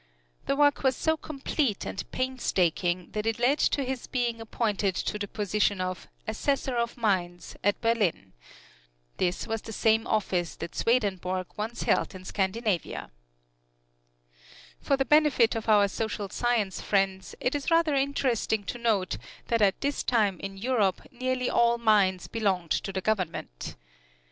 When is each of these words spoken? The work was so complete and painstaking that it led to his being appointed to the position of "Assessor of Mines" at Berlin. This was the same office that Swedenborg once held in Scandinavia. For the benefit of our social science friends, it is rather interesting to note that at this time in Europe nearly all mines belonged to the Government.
The 0.47 0.55
work 0.55 0.81
was 0.81 0.95
so 0.95 1.15
complete 1.15 1.85
and 1.85 2.11
painstaking 2.11 3.11
that 3.11 3.27
it 3.27 3.37
led 3.37 3.59
to 3.59 3.83
his 3.83 4.07
being 4.07 4.41
appointed 4.41 4.95
to 4.95 5.19
the 5.19 5.27
position 5.27 5.79
of 5.79 6.07
"Assessor 6.27 6.75
of 6.75 6.97
Mines" 6.97 7.55
at 7.63 7.79
Berlin. 7.81 8.33
This 9.17 9.45
was 9.45 9.61
the 9.61 9.71
same 9.71 10.07
office 10.07 10.55
that 10.55 10.73
Swedenborg 10.75 11.45
once 11.55 11.83
held 11.83 12.15
in 12.15 12.25
Scandinavia. 12.25 13.11
For 14.79 14.97
the 14.97 15.05
benefit 15.05 15.53
of 15.53 15.69
our 15.69 15.87
social 15.87 16.29
science 16.29 16.81
friends, 16.81 17.35
it 17.39 17.53
is 17.53 17.69
rather 17.69 17.93
interesting 17.93 18.63
to 18.63 18.79
note 18.79 19.17
that 19.49 19.61
at 19.61 19.81
this 19.81 20.01
time 20.01 20.39
in 20.39 20.57
Europe 20.57 20.99
nearly 21.11 21.47
all 21.47 21.77
mines 21.77 22.25
belonged 22.27 22.71
to 22.71 22.91
the 22.91 23.01
Government. 23.01 23.75